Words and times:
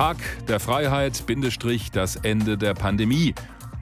Tag 0.00 0.16
der 0.48 0.60
Freiheit, 0.60 1.26
Bindestrich, 1.26 1.90
das 1.90 2.16
Ende 2.16 2.56
der 2.56 2.72
Pandemie. 2.72 3.34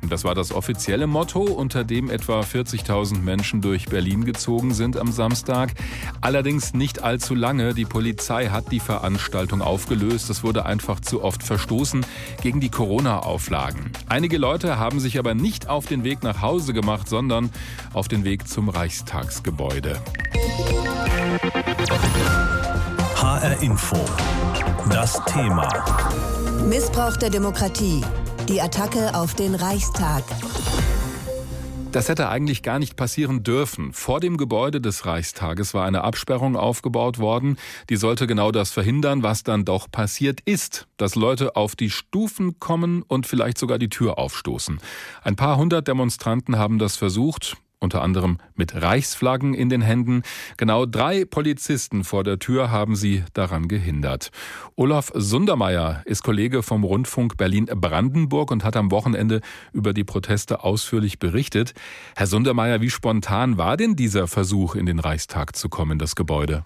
Das 0.08 0.24
war 0.24 0.34
das 0.34 0.50
offizielle 0.50 1.06
Motto, 1.06 1.42
unter 1.42 1.84
dem 1.84 2.10
etwa 2.10 2.40
40.000 2.40 3.20
Menschen 3.20 3.60
durch 3.60 3.86
Berlin 3.86 4.24
gezogen 4.24 4.74
sind 4.74 4.96
am 4.96 5.12
Samstag. 5.12 5.74
Allerdings 6.20 6.74
nicht 6.74 7.04
allzu 7.04 7.36
lange. 7.36 7.72
Die 7.72 7.84
Polizei 7.84 8.48
hat 8.48 8.72
die 8.72 8.80
Veranstaltung 8.80 9.62
aufgelöst. 9.62 10.28
Es 10.28 10.42
wurde 10.42 10.66
einfach 10.66 10.98
zu 10.98 11.22
oft 11.22 11.44
verstoßen 11.44 12.04
gegen 12.42 12.58
die 12.58 12.70
Corona-Auflagen. 12.70 13.92
Einige 14.08 14.38
Leute 14.38 14.76
haben 14.76 14.98
sich 14.98 15.20
aber 15.20 15.34
nicht 15.34 15.68
auf 15.68 15.86
den 15.86 16.02
Weg 16.02 16.24
nach 16.24 16.42
Hause 16.42 16.72
gemacht, 16.72 17.08
sondern 17.08 17.50
auf 17.92 18.08
den 18.08 18.24
Weg 18.24 18.48
zum 18.48 18.68
Reichstagsgebäude. 18.70 20.02
HR 23.20 23.60
Info. 23.62 23.96
Das 24.92 25.20
Thema. 25.24 25.68
Missbrauch 26.68 27.16
der 27.16 27.30
Demokratie. 27.30 28.00
Die 28.48 28.60
Attacke 28.60 29.12
auf 29.12 29.34
den 29.34 29.56
Reichstag. 29.56 30.22
Das 31.90 32.08
hätte 32.08 32.28
eigentlich 32.28 32.62
gar 32.62 32.78
nicht 32.78 32.94
passieren 32.94 33.42
dürfen. 33.42 33.92
Vor 33.92 34.20
dem 34.20 34.36
Gebäude 34.36 34.80
des 34.80 35.04
Reichstages 35.04 35.74
war 35.74 35.84
eine 35.84 36.04
Absperrung 36.04 36.54
aufgebaut 36.54 37.18
worden, 37.18 37.58
die 37.90 37.96
sollte 37.96 38.28
genau 38.28 38.52
das 38.52 38.70
verhindern, 38.70 39.24
was 39.24 39.42
dann 39.42 39.64
doch 39.64 39.90
passiert 39.90 40.40
ist, 40.44 40.86
dass 40.96 41.16
Leute 41.16 41.56
auf 41.56 41.74
die 41.74 41.90
Stufen 41.90 42.60
kommen 42.60 43.02
und 43.02 43.26
vielleicht 43.26 43.58
sogar 43.58 43.80
die 43.80 43.88
Tür 43.88 44.16
aufstoßen. 44.16 44.78
Ein 45.24 45.34
paar 45.34 45.56
hundert 45.56 45.88
Demonstranten 45.88 46.56
haben 46.56 46.78
das 46.78 46.96
versucht, 46.96 47.56
unter 47.80 48.02
anderem 48.02 48.38
mit 48.54 48.74
Reichsflaggen 48.74 49.54
in 49.54 49.68
den 49.68 49.82
Händen. 49.82 50.22
Genau 50.56 50.86
drei 50.86 51.24
Polizisten 51.24 52.04
vor 52.04 52.24
der 52.24 52.38
Tür 52.38 52.70
haben 52.70 52.96
sie 52.96 53.24
daran 53.34 53.68
gehindert. 53.68 54.30
Olaf 54.76 55.12
Sundermeier 55.14 56.02
ist 56.04 56.22
Kollege 56.22 56.62
vom 56.62 56.84
Rundfunk 56.84 57.36
Berlin-Brandenburg 57.36 58.50
und 58.50 58.64
hat 58.64 58.76
am 58.76 58.90
Wochenende 58.90 59.40
über 59.72 59.92
die 59.92 60.04
Proteste 60.04 60.64
ausführlich 60.64 61.18
berichtet. 61.18 61.74
Herr 62.16 62.26
Sundermeier, 62.26 62.80
wie 62.80 62.90
spontan 62.90 63.58
war 63.58 63.76
denn 63.76 63.96
dieser 63.96 64.26
Versuch, 64.26 64.74
in 64.74 64.86
den 64.86 64.98
Reichstag 64.98 65.56
zu 65.56 65.68
kommen, 65.68 65.98
das 65.98 66.16
Gebäude? 66.16 66.64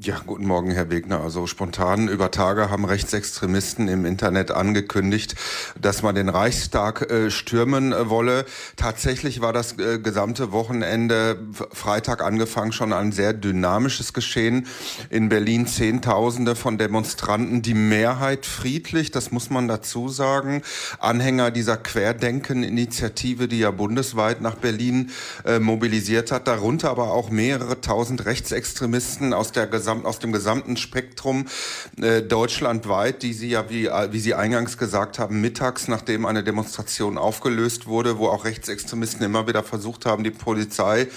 Ja, 0.00 0.20
guten 0.24 0.46
Morgen, 0.46 0.70
Herr 0.70 0.88
Wegner. 0.90 1.20
Also 1.20 1.48
spontan 1.48 2.06
über 2.06 2.30
Tage 2.30 2.70
haben 2.70 2.84
Rechtsextremisten 2.84 3.88
im 3.88 4.04
Internet 4.04 4.52
angekündigt, 4.52 5.34
dass 5.80 6.02
man 6.02 6.14
den 6.14 6.28
Reichstag 6.28 7.10
äh, 7.10 7.30
stürmen 7.30 7.92
äh, 7.92 8.08
wolle. 8.08 8.44
Tatsächlich 8.76 9.40
war 9.40 9.52
das 9.52 9.76
äh, 9.78 9.98
gesamte 9.98 10.52
Wochenende, 10.52 11.38
Freitag 11.72 12.22
angefangen, 12.22 12.70
schon 12.70 12.92
ein 12.92 13.10
sehr 13.10 13.32
dynamisches 13.32 14.12
Geschehen. 14.12 14.68
In 15.10 15.28
Berlin 15.28 15.66
Zehntausende 15.66 16.54
von 16.54 16.78
Demonstranten, 16.78 17.62
die 17.62 17.74
Mehrheit 17.74 18.46
friedlich, 18.46 19.10
das 19.10 19.32
muss 19.32 19.50
man 19.50 19.66
dazu 19.66 20.08
sagen. 20.08 20.62
Anhänger 21.00 21.50
dieser 21.50 21.78
Querdenken-Initiative, 21.78 23.48
die 23.48 23.58
ja 23.58 23.72
bundesweit 23.72 24.40
nach 24.40 24.54
Berlin 24.54 25.10
äh, 25.44 25.58
mobilisiert 25.58 26.30
hat, 26.30 26.46
darunter 26.46 26.90
aber 26.90 27.10
auch 27.10 27.30
mehrere 27.30 27.80
tausend 27.80 28.24
Rechtsextremisten 28.24 29.32
aus 29.32 29.50
der 29.50 29.63
Gesamt, 29.66 30.06
aus 30.06 30.18
dem 30.18 30.32
gesamten 30.32 30.76
Spektrum 30.76 31.46
äh, 32.00 32.22
deutschlandweit, 32.22 33.22
die 33.22 33.32
Sie 33.32 33.48
ja, 33.48 33.68
wie, 33.70 33.86
wie 33.86 34.20
Sie 34.20 34.34
eingangs 34.34 34.78
gesagt 34.78 35.18
haben, 35.18 35.40
mittags, 35.40 35.88
nachdem 35.88 36.26
eine 36.26 36.44
Demonstration 36.44 37.18
aufgelöst 37.18 37.86
wurde, 37.86 38.18
wo 38.18 38.28
auch 38.28 38.44
Rechtsextremisten 38.44 39.24
immer 39.24 39.46
wieder 39.46 39.62
versucht 39.62 40.06
haben, 40.06 40.24
die 40.24 40.30
Polizei 40.30 41.08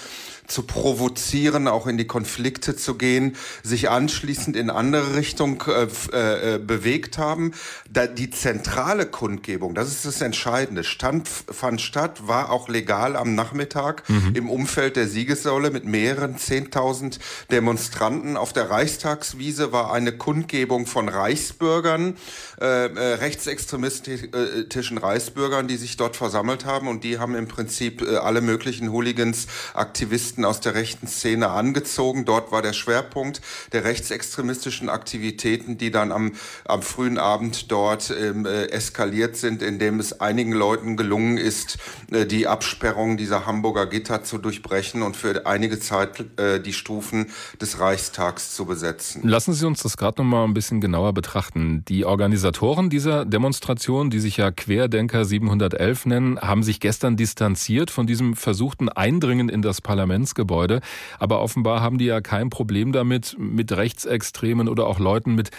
zu 0.48 0.62
provozieren, 0.62 1.68
auch 1.68 1.86
in 1.86 1.98
die 1.98 2.06
Konflikte 2.06 2.74
zu 2.74 2.96
gehen, 2.96 3.36
sich 3.62 3.90
anschließend 3.90 4.56
in 4.56 4.70
andere 4.70 5.14
Richtung 5.14 5.62
äh, 5.68 6.54
äh, 6.54 6.58
bewegt 6.58 7.18
haben. 7.18 7.52
Da 7.88 8.06
die 8.06 8.30
zentrale 8.30 9.06
Kundgebung, 9.06 9.74
das 9.74 9.88
ist 9.88 10.04
das 10.04 10.20
Entscheidende, 10.20 10.84
stand, 10.84 11.28
fand 11.28 11.80
statt, 11.80 12.26
war 12.26 12.50
auch 12.50 12.68
legal 12.68 13.16
am 13.16 13.34
Nachmittag 13.34 14.08
mhm. 14.08 14.32
im 14.34 14.50
Umfeld 14.50 14.96
der 14.96 15.06
Siegessäule 15.06 15.70
mit 15.70 15.84
mehreren 15.84 16.38
Zehntausend 16.38 17.18
Demonstranten. 17.50 18.36
Auf 18.36 18.52
der 18.52 18.70
Reichstagswiese 18.70 19.72
war 19.72 19.92
eine 19.92 20.12
Kundgebung 20.12 20.86
von 20.86 21.08
Reichsbürgern, 21.08 22.16
äh, 22.60 22.86
äh, 22.86 23.14
rechtsextremistischen 23.14 24.98
Reichsbürgern, 24.98 25.68
die 25.68 25.76
sich 25.76 25.96
dort 25.96 26.16
versammelt 26.16 26.64
haben 26.64 26.88
und 26.88 27.04
die 27.04 27.18
haben 27.18 27.34
im 27.34 27.48
Prinzip 27.48 28.02
äh, 28.02 28.16
alle 28.16 28.40
möglichen 28.40 28.90
Hooligans, 28.92 29.46
Aktivisten, 29.74 30.37
Aktivisten 30.38 30.44
aus 30.44 30.60
der 30.60 30.74
rechten 30.74 31.06
Szene 31.06 31.48
angezogen. 31.48 32.24
Dort 32.24 32.52
war 32.52 32.62
der 32.62 32.72
Schwerpunkt 32.72 33.40
der 33.72 33.84
rechtsextremistischen 33.84 34.88
Aktivitäten, 34.88 35.78
die 35.78 35.90
dann 35.90 36.12
am, 36.12 36.32
am 36.64 36.82
frühen 36.82 37.18
Abend 37.18 37.70
dort 37.70 38.10
ähm, 38.10 38.46
äh, 38.46 38.66
eskaliert 38.66 39.36
sind, 39.36 39.62
indem 39.62 40.00
es 40.00 40.20
einigen 40.20 40.52
Leuten 40.52 40.96
gelungen 40.96 41.38
ist, 41.38 41.78
äh, 42.10 42.26
die 42.26 42.46
Absperrung 42.46 43.16
dieser 43.16 43.46
Hamburger 43.46 43.86
Gitter 43.86 44.22
zu 44.22 44.38
durchbrechen 44.38 45.02
und 45.02 45.16
für 45.16 45.46
einige 45.46 45.80
Zeit 45.80 46.24
äh, 46.38 46.60
die 46.60 46.72
Stufen 46.72 47.26
des 47.60 47.80
Reichstags 47.80 48.54
zu 48.54 48.64
besetzen. 48.64 49.22
Lassen 49.24 49.52
Sie 49.52 49.66
uns 49.66 49.82
das 49.82 49.96
gerade 49.96 50.22
noch 50.22 50.28
mal 50.28 50.44
ein 50.44 50.54
bisschen 50.54 50.80
genauer 50.80 51.12
betrachten. 51.12 51.84
Die 51.88 52.04
Organisatoren 52.04 52.90
dieser 52.90 53.24
Demonstration, 53.24 54.10
die 54.10 54.20
sich 54.20 54.36
ja 54.36 54.50
Querdenker 54.50 55.24
711 55.24 56.06
nennen, 56.06 56.40
haben 56.40 56.62
sich 56.62 56.80
gestern 56.80 57.16
distanziert 57.16 57.90
von 57.90 58.06
diesem 58.06 58.34
versuchten 58.34 58.88
Eindringen 58.88 59.48
in 59.48 59.62
das 59.62 59.80
Parlament 59.80 60.27
Parlamentsgebäude. 60.28 60.80
Aber 61.18 61.40
offenbar 61.40 61.80
haben 61.80 61.98
die 61.98 62.06
ja 62.06 62.20
kein 62.20 62.50
Problem 62.50 62.92
damit, 62.92 63.36
mit 63.38 63.72
Rechtsextremen 63.72 64.68
oder 64.68 64.86
auch 64.86 64.98
Leuten 64.98 65.34
mit 65.34 65.50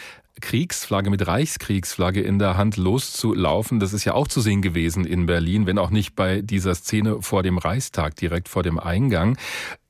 Kriegsflagge, 0.42 1.10
mit 1.10 1.28
Reichskriegsflagge 1.28 2.22
in 2.22 2.40
der 2.40 2.56
Hand 2.56 2.78
loszulaufen. 2.78 3.80
Das 3.80 3.94
ist 3.94 4.06
ja 4.06 4.14
auch 4.14 4.28
zu 4.28 4.40
sehen 4.40 4.62
gewesen 4.62 5.06
in 5.06 5.26
Berlin, 5.26 5.66
wenn 5.66 5.78
auch 5.78 5.90
nicht 5.90 6.16
bei 6.16 6.42
dieser 6.42 6.76
Szene 6.76 7.22
vor 7.22 7.44
dem 7.44 7.58
Reichstag, 7.58 8.16
direkt 8.16 8.48
vor 8.48 8.64
dem 8.64 8.80
Eingang. 8.80 9.38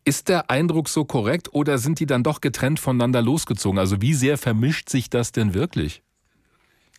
Ist 0.05 0.27
der 0.27 0.49
Eindruck 0.49 0.89
so 0.89 1.05
korrekt 1.05 1.53
oder 1.53 1.77
sind 1.77 1.99
die 1.99 2.07
dann 2.07 2.23
doch 2.23 2.41
getrennt 2.41 2.79
voneinander 2.79 3.21
losgezogen? 3.21 3.77
Also 3.77 4.01
wie 4.01 4.15
sehr 4.15 4.39
vermischt 4.39 4.89
sich 4.89 5.11
das 5.11 5.31
denn 5.31 5.53
wirklich? 5.53 6.01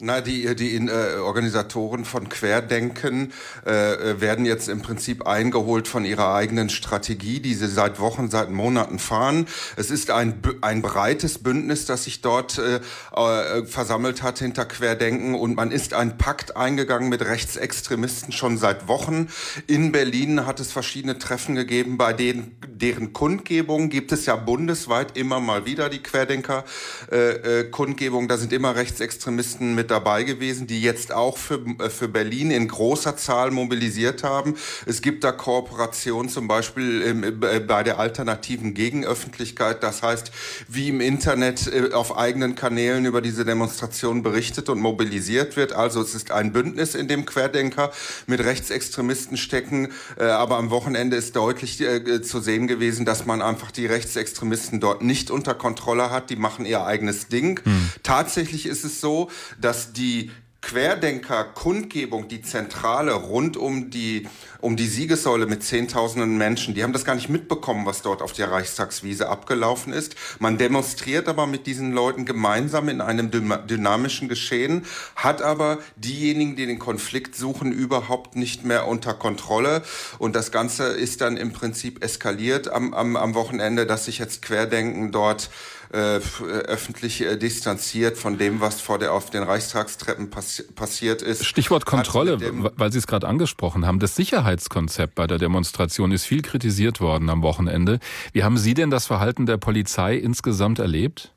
Na, 0.03 0.23
die, 0.23 0.57
die 0.57 0.77
äh, 0.77 1.19
Organisatoren 1.19 2.07
von 2.07 2.31
Querdenken 2.31 3.35
äh, 3.67 4.19
werden 4.19 4.47
jetzt 4.47 4.71
im 4.71 4.81
Prinzip 4.81 5.27
eingeholt 5.27 5.89
von 5.89 6.07
ihrer 6.07 6.35
eigenen 6.35 6.71
Strategie, 6.71 7.41
die 7.41 7.53
sie 7.53 7.69
seit 7.69 8.01
Wochen, 8.01 8.31
seit 8.31 8.51
Monaten 8.51 8.99
fahren. 8.99 9.47
Es 9.77 9.91
ist 9.91 10.11
ein, 10.11 10.41
ein 10.63 10.81
breites 10.81 11.37
Bündnis, 11.37 11.85
das 11.85 12.05
sich 12.05 12.23
dort 12.23 12.57
äh, 12.57 12.81
äh, 13.15 13.67
versammelt 13.67 14.23
hat 14.23 14.39
hinter 14.39 14.65
Querdenken 14.65 15.35
und 15.35 15.55
man 15.55 15.71
ist 15.71 15.93
ein 15.93 16.17
Pakt 16.17 16.57
eingegangen 16.57 17.11
mit 17.11 17.21
Rechtsextremisten 17.21 18.33
schon 18.33 18.57
seit 18.57 18.89
Wochen. 18.89 19.29
In 19.67 19.93
Berlin 19.93 20.47
hat 20.47 20.61
es 20.61 20.73
verschiedene 20.73 21.19
Treffen 21.19 21.57
gegeben, 21.57 21.99
bei 21.99 22.15
denen 22.15 22.57
deren 22.81 23.13
Kundgebung 23.13 23.91
gibt 23.91 24.13
es 24.13 24.27
ja 24.27 24.37
bundesweit 24.37 25.17
immer 25.17 25.41
mal 25.41 25.67
wieder 25.67 25.89
die 25.89 26.03
Querdenker-Kundgebung. 26.03 28.23
Äh, 28.23 28.25
äh, 28.25 28.29
da 28.29 28.39
sind 28.39 28.53
immer 28.53 28.77
Rechtsextremisten 28.77 29.75
mit 29.75 29.91
dabei 29.91 30.23
gewesen, 30.23 30.67
die 30.67 30.81
jetzt 30.81 31.13
auch 31.13 31.37
für, 31.37 31.61
äh, 31.79 31.91
für 31.91 32.09
Berlin 32.09 32.51
in 32.51 32.67
großer 32.69 33.17
Zahl 33.17 33.51
mobilisiert 33.51 34.23
haben. 34.23 34.55
Es 34.87 35.03
gibt 35.03 35.25
da 35.25 35.33
Kooperationen 35.33 36.31
zum 36.31 36.47
Beispiel 36.49 37.03
im, 37.03 37.25
äh, 37.25 37.61
bei 37.61 37.83
der 37.83 37.99
alternativen 37.99 38.73
Gegenöffentlichkeit. 38.75 39.83
Das 39.83 40.03
heißt, 40.03 40.31
wie 40.69 40.89
im 40.89 41.01
Internet 41.01 41.67
äh, 41.67 41.93
auf 41.93 42.17
eigenen 42.17 42.55
Kanälen 42.55 43.05
über 43.05 43.21
diese 43.21 43.45
Demonstration 43.45 44.23
berichtet 44.23 44.71
und 44.71 44.81
mobilisiert 44.81 45.57
wird. 45.57 45.73
Also 45.73 46.01
es 46.01 46.15
ist 46.15 46.31
ein 46.31 46.53
Bündnis, 46.53 46.95
in 46.95 47.09
dem 47.09 47.27
Querdenker 47.27 47.91
mit 48.27 48.39
Rechtsextremisten 48.41 49.37
stecken. 49.37 49.89
Aber 50.17 50.57
am 50.57 50.71
Wochenende 50.71 51.17
ist 51.17 51.37
deutlich 51.37 51.83
zu 52.23 52.41
sehen 52.41 52.69
gewesen, 52.71 53.05
dass 53.05 53.27
man 53.27 53.43
einfach 53.43 53.71
die 53.71 53.87
Rechtsextremisten 53.87 54.81
dort 54.81 55.03
nicht 55.03 55.31
unter 55.31 55.55
Kontrolle 55.55 56.11
hat. 56.11 56.31
Die 56.31 56.37
machen 56.37 56.65
ihr 56.65 56.87
eigenes 56.87 57.29
Ding. 57.29 57.61
Hm. 57.65 57.91
Tatsächlich 58.03 58.65
ist 58.65 58.85
es 58.85 59.01
so, 59.01 59.29
dass 59.61 59.81
dass 59.81 59.93
die 59.93 60.31
Querdenker-Kundgebung, 60.63 62.29
die 62.29 62.43
Zentrale 62.43 63.13
rund 63.15 63.57
um 63.57 63.91
die, 63.91 64.29
um 64.61 64.77
die 64.77 64.87
Siegessäule 64.87 65.47
mit 65.47 65.65
Zehntausenden 65.65 66.37
Menschen, 66.37 66.75
die 66.75 66.83
haben 66.83 66.93
das 66.93 67.05
gar 67.05 67.15
nicht 67.15 67.31
mitbekommen, 67.31 67.87
was 67.87 68.03
dort 68.03 68.21
auf 68.21 68.35
der 68.35 68.51
Reichstagswiese 68.51 69.29
abgelaufen 69.29 69.93
ist. 69.93 70.17
Man 70.39 70.59
demonstriert 70.59 71.29
aber 71.29 71.47
mit 71.47 71.67
diesen 71.67 71.93
Leuten 71.93 72.27
gemeinsam 72.27 72.89
in 72.89 73.01
einem 73.01 73.31
dynamischen 73.31 74.29
Geschehen, 74.29 74.85
hat 75.17 75.41
aber 75.41 75.79
diejenigen, 75.97 76.57
die 76.57 76.67
den 76.67 76.79
Konflikt 76.79 77.35
suchen, 77.37 77.73
überhaupt 77.73 78.37
nicht 78.37 78.65
mehr 78.65 78.87
unter 78.87 79.15
Kontrolle. 79.15 79.83
Und 80.19 80.37
das 80.37 80.53
Ganze 80.53 80.85
ist 80.85 81.23
dann 81.23 81.37
im 81.39 81.53
Prinzip 81.53 82.05
eskaliert 82.05 82.69
am, 82.69 82.93
am, 82.93 83.17
am 83.17 83.35
Wochenende, 83.35 83.87
dass 83.87 84.05
sich 84.05 84.19
jetzt 84.19 84.43
Querdenken 84.43 85.11
dort 85.11 85.51
äh, 85.93 86.21
öffentlich 86.67 87.21
äh, 87.21 87.37
distanziert 87.37 88.17
von 88.17 88.39
dem, 88.39 88.61
was 88.61 88.81
vor 88.81 88.99
der, 88.99 89.13
auf 89.13 89.31
den 89.31 89.43
Reichstagstreppen 89.43 90.31
passi 90.31 90.63
passiert 90.63 91.21
ist. 91.21 91.45
Stichwort 91.45 91.85
Kontrolle, 91.85 92.39
weil 92.77 92.93
Sie 92.93 92.99
es 92.99 93.09
gerade 93.09 93.27
angesprochen 93.27 93.85
haben. 93.85 93.99
Das 93.99 94.15
Sicherheitskonzept 94.15 95.17
bei 95.17 95.27
der 95.27 95.39
Demonstration 95.39 96.13
ist 96.13 96.25
viel 96.27 96.43
kritisiert 96.43 97.01
worden 97.01 97.29
am 97.29 97.43
Wochenende. 97.43 97.99
Wie 98.33 98.45
haben 98.45 98.57
Sie 98.57 98.75
denn 98.75 98.91
das 98.91 99.07
Verhalten 99.07 99.47
der 99.47 99.57
Polizei 99.57 100.15
insgesamt 100.15 100.79
erlebt? 100.79 101.35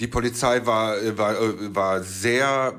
Die 0.00 0.06
Polizei 0.06 0.64
war, 0.64 0.96
war, 1.18 1.36
war 1.74 2.02
sehr 2.02 2.74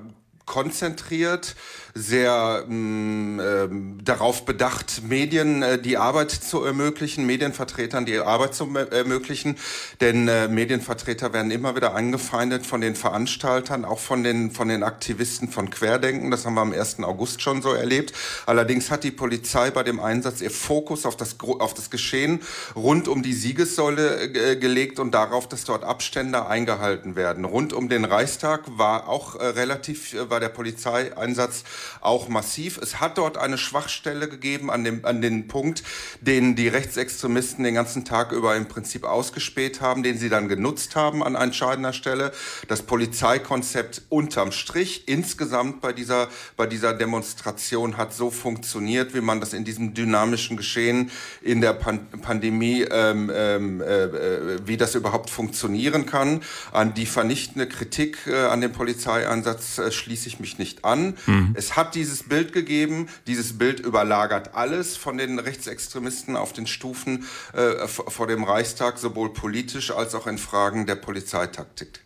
konzentriert, 0.46 1.56
sehr 1.98 2.66
mh, 2.68 2.76
mm, 2.76 3.40
äh, 3.40 4.04
darauf 4.04 4.44
bedacht, 4.44 5.04
Medien 5.08 5.64
äh, 5.64 5.82
die 5.82 5.96
Arbeit 5.96 6.30
zu 6.30 6.62
ermöglichen, 6.62 7.26
Medienvertretern 7.26 8.06
die 8.06 8.20
Arbeit 8.20 8.54
zu 8.54 8.70
ermöglichen. 8.76 9.56
Denn 10.02 10.28
äh, 10.28 10.50
Medienvertreter 10.50 11.32
werden 11.32 11.52
immer 11.52 11.78
wieder 11.78 11.96
angefeindet 11.96 12.66
von 12.66 12.82
den 12.82 12.96
Veranstaltern, 12.96 13.86
auch 13.86 14.00
von 14.00 14.26
den, 14.26 14.52
von 14.52 14.68
den 14.68 14.84
Aktivisten 14.84 15.48
von 15.48 15.70
Querdenken. 15.70 16.32
Das 16.32 16.46
haben 16.46 16.56
wir 16.56 16.62
am 16.62 16.74
1. 16.74 17.00
August 17.00 17.42
schon 17.42 17.62
so 17.62 17.72
erlebt. 17.72 18.12
Allerdings 18.46 18.92
hat 18.92 19.06
die 19.06 19.12
Polizei 19.12 19.72
bei 19.72 19.84
dem 19.84 20.02
Einsatz 20.02 20.42
ihr 20.42 20.52
Fokus 20.52 21.06
auf 21.06 21.16
das, 21.16 21.38
auf 21.40 21.74
das 21.74 21.90
Geschehen 21.90 22.42
rund 22.76 23.08
um 23.08 23.24
die 23.24 23.34
Siegessäule 23.34 24.34
äh, 24.34 24.58
gelegt 24.58 25.00
und 25.00 25.12
darauf, 25.14 25.48
dass 25.48 25.64
dort 25.64 25.86
Abstände 25.86 26.46
eingehalten 26.46 27.16
werden. 27.16 27.46
Rund 27.46 27.72
um 27.72 27.88
den 27.88 28.04
Reichstag 28.04 28.64
war 28.78 29.08
auch 29.08 29.36
äh, 29.36 29.46
relativ, 29.46 30.14
äh, 30.14 30.30
war 30.30 30.42
der 30.42 30.50
Polizeieinsatz 30.50 31.64
auch 32.02 32.30
massiv. 32.30 32.78
Es 32.78 33.00
hat 33.00 33.18
dort 33.18 33.38
eine 33.38 33.58
Schwachstelle 33.58 34.28
gegeben 34.28 34.72
an 34.72 34.84
dem, 34.84 35.06
an 35.06 35.22
den 35.22 35.48
Punkt, 35.48 35.84
den 36.22 36.56
die 36.56 36.68
Rechtsextremisten 36.68 37.64
den 37.64 37.76
ganzen 37.76 38.06
Tag 38.06 38.32
über 38.32 38.56
im 38.56 38.68
Prinzip 38.68 39.04
ausgespäht 39.04 39.82
haben, 39.82 40.04
den 40.04 40.18
sie 40.18 40.30
dann 40.30 40.48
genutzt 40.48 40.96
haben 40.96 41.24
an 41.24 41.36
entscheidender 41.36 41.94
Stelle. 41.94 42.32
Das 42.68 42.82
Polizeikonzept 42.84 44.04
unterm 44.10 44.52
Strich 44.52 45.08
insgesamt 45.08 45.82
bei 45.82 45.94
dieser, 45.94 46.30
bei 46.58 46.66
dieser 46.66 46.94
Demonstration 46.94 47.98
hat 47.98 48.14
so 48.14 48.32
funktioniert, 48.32 49.14
wie 49.14 49.22
man 49.22 49.40
das 49.40 49.54
in 49.54 49.66
diesem 49.66 49.94
dynamischen 49.94 50.58
Geschehen 50.58 51.12
in 51.42 51.62
der 51.62 51.74
Pan 51.74 52.08
Pandemie, 52.22 52.86
ähm, 52.90 53.32
ähm, 53.34 53.82
äh, 53.82 54.04
äh 54.04 54.60
wie 54.66 54.78
das 54.78 54.96
überhaupt 54.96 55.30
funktionieren 55.30 56.06
kann. 56.06 56.42
An 56.72 56.94
die 56.94 57.06
vernichtende 57.06 57.68
Kritik 57.68 58.18
äh, 58.28 58.46
an 58.48 58.62
dem 58.62 58.72
Polizeieinsatz 58.72 59.78
äh, 59.78 59.92
schließe 59.92 60.28
ich 60.28 60.40
mich 60.40 60.58
nicht 60.58 60.86
an. 60.86 61.18
Mhm. 61.26 61.54
Es 61.56 61.75
hat 61.76 61.96
dieses 61.96 62.24
Bild 62.24 62.54
gegeben. 62.54 63.10
Dieses 63.28 63.58
Bild 63.58 63.80
überlagert 63.80 64.56
alles 64.56 64.96
von 64.98 65.18
den 65.18 65.40
Rechtsextremisten 65.40 66.36
auf 66.36 66.54
den 66.54 66.68
Stufen 66.68 67.26
äh, 67.54 67.88
vor 67.88 68.28
dem 68.28 68.44
Reichstag, 68.44 68.98
sowohl 68.98 69.34
politisch 69.34 69.92
als 69.92 70.16
auch 70.16 70.28
in 70.28 70.38
Fragen 70.38 70.86
der 70.86 70.96
Polizeitaktik. 70.96 72.05